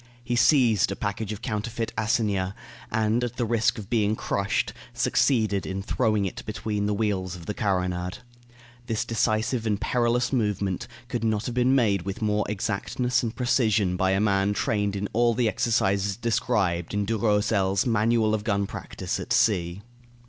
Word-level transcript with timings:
He 0.23 0.35
seized 0.35 0.91
a 0.91 0.95
package 0.95 1.31
of 1.31 1.43
counterfeit 1.43 1.93
assignats, 1.95 2.55
and, 2.91 3.23
at 3.23 3.35
the 3.35 3.45
risk 3.45 3.77
of 3.77 3.87
being 3.87 4.15
crushed, 4.15 4.73
succeeded 4.95 5.63
in 5.67 5.83
throwing 5.83 6.25
it 6.25 6.43
between 6.47 6.87
the 6.87 6.93
wheels 6.95 7.35
of 7.35 7.45
the 7.45 7.53
carronade. 7.53 8.17
This 8.87 9.05
decisive 9.05 9.67
and 9.67 9.79
perilous 9.79 10.33
movement 10.33 10.87
could 11.07 11.23
not 11.23 11.45
have 11.45 11.53
been 11.53 11.75
made 11.75 12.01
with 12.01 12.19
more 12.19 12.45
exactness 12.49 13.21
and 13.21 13.35
precision 13.35 13.95
by 13.95 14.09
a 14.09 14.19
man 14.19 14.53
trained 14.55 14.95
in 14.95 15.07
all 15.13 15.35
the 15.35 15.47
exercises 15.47 16.17
described 16.17 16.95
in 16.95 17.05
Durosel's 17.05 17.85
"Manual 17.85 18.33
of 18.33 18.43
Gun 18.43 18.65
Practice 18.65 19.19
at 19.19 19.31
Sea." 19.31 19.83